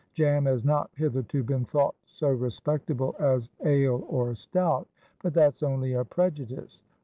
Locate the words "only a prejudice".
5.61-6.81